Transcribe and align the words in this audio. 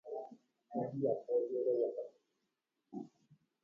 Hembiapo 0.73 1.31
jeroguata. 1.51 2.03